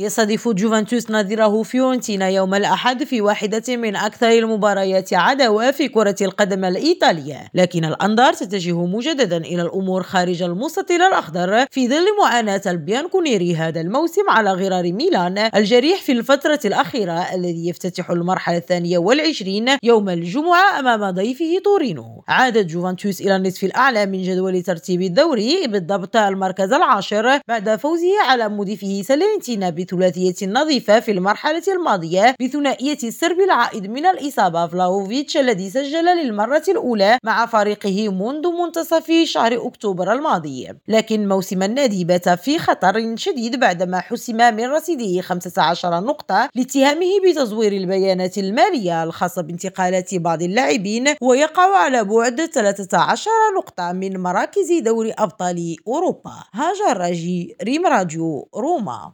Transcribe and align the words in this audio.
يستضيف 0.00 0.48
جوفنتوس 0.48 1.10
نظيره 1.10 1.62
فيورنتينا 1.62 2.28
يوم 2.28 2.54
الأحد 2.54 3.04
في 3.04 3.20
واحدة 3.20 3.76
من 3.76 3.96
أكثر 3.96 4.28
المباريات 4.30 5.14
عداوة 5.14 5.70
في 5.70 5.88
كرة 5.88 6.16
القدم 6.20 6.64
الإيطالية. 6.64 7.48
لكن 7.54 7.84
الأنظار 7.84 8.32
تتجه 8.32 8.84
مجددا 8.84 9.36
إلى 9.36 9.62
الأمور 9.62 10.02
خارج 10.02 10.42
المستطيل 10.42 11.02
الأخضر 11.02 11.66
في 11.70 11.88
ظل 11.88 12.04
معاناة 12.22 12.62
البيانكونيري 12.66 13.54
هذا 13.56 13.80
الموسم 13.80 14.30
على 14.30 14.52
غرار 14.52 14.92
ميلان 14.92 15.38
الجريح 15.54 16.02
في 16.02 16.12
الفترة 16.12 16.60
الأخيرة 16.64 17.34
الذي 17.34 17.68
يفتتح 17.68 18.10
المرحلة 18.10 18.56
الثانية 18.56 18.98
والعشرين 18.98 19.68
يوم 19.82 20.08
الجمعة 20.08 20.78
أمام 20.78 21.10
ضيفه 21.10 21.60
تورينو. 21.64 22.24
عادت 22.28 22.66
جوفنتوس 22.66 23.20
إلى 23.20 23.36
النصف 23.36 23.64
الأعلى 23.64 24.06
من 24.06 24.22
جدول 24.22 24.62
ترتيب 24.62 25.02
الدوري 25.02 25.66
بالضبط 25.66 26.16
المركز 26.16 26.72
العاشر 26.72 27.40
بعد 27.48 27.76
فوزه 27.76 28.22
على 28.28 28.48
مضيفه 28.48 29.02
ساليرنيتانا 29.02 29.70
بثلاثية 29.92 30.46
نظيفة 30.46 31.00
في 31.00 31.10
المرحلة 31.10 31.62
الماضية 31.68 32.34
بثنائية 32.40 32.98
الصربي 33.04 33.40
العائد 33.40 33.90
من 33.90 34.06
الإصابة 34.06 34.66
فلاهوفيتش 34.66 35.36
الذي 35.36 35.70
سجل 35.70 36.04
للمرة 36.04 36.62
الأولى 36.68 37.18
مع 37.24 37.46
فريقه 37.46 38.08
منذ 38.08 38.48
منتصف 38.48 39.12
شهر 39.24 39.66
أكتوبر 39.66 40.12
الماضي. 40.12 40.68
لكن 40.88 41.28
موسم 41.28 41.62
النادي 41.62 42.04
بات 42.04 42.28
في 42.28 42.58
خطر 42.58 43.16
شديد 43.16 43.60
بعدما 43.60 44.00
حسم 44.00 44.36
من 44.36 44.64
رصيده 44.64 45.22
15 45.22 46.00
نقطة 46.00 46.48
لاتهامه 46.54 47.06
بتزوير 47.24 47.72
البيانات 47.72 48.38
المالية 48.38 49.04
الخاصة 49.04 49.42
بانتقالات 49.42 50.14
بعض 50.14 50.42
اللاعبين 50.42 51.04
ويقع 51.20 51.76
على 51.76 52.04
بعد 52.04 52.44
13 52.44 53.30
نقطة 53.56 53.92
من 53.92 54.20
مراكز 54.20 54.72
دوري 54.82 55.12
أبطال 55.12 55.76
أوروبا. 55.88 56.32
هاجر 56.52 57.00
راجي 57.00 57.56
ريم 57.62 57.86
راديو 57.86 58.48
روما. 58.54 59.06